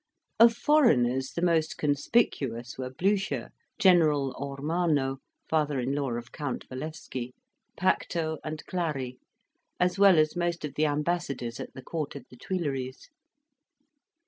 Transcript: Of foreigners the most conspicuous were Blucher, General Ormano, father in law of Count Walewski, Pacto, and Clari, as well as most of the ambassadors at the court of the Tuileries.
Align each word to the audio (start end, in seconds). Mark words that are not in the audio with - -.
Of 0.39 0.53
foreigners 0.55 1.29
the 1.33 1.43
most 1.43 1.77
conspicuous 1.77 2.75
were 2.75 2.89
Blucher, 2.89 3.51
General 3.77 4.33
Ormano, 4.33 5.17
father 5.47 5.79
in 5.79 5.93
law 5.93 6.13
of 6.13 6.31
Count 6.31 6.65
Walewski, 6.71 7.33
Pacto, 7.77 8.39
and 8.43 8.65
Clari, 8.65 9.19
as 9.79 9.99
well 9.99 10.17
as 10.17 10.35
most 10.35 10.65
of 10.65 10.73
the 10.73 10.87
ambassadors 10.87 11.59
at 11.59 11.75
the 11.75 11.83
court 11.83 12.15
of 12.15 12.25
the 12.31 12.35
Tuileries. 12.35 13.11